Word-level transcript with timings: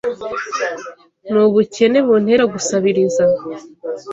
Nubukene 1.31 1.99
buntera 2.07 2.43
gusabiriza 2.53 3.23